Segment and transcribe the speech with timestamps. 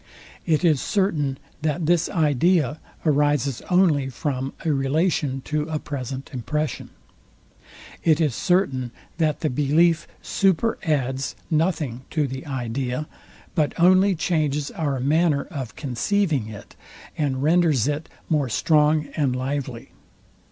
[0.47, 6.89] It is certain, that this idea arises only from a relation to a present impression.
[8.03, 13.07] It is certain, that the belief super adds nothing to the idea,
[13.53, 16.75] but only changes our manner of conceiving it,
[17.15, 19.91] and renders it more strong and lively.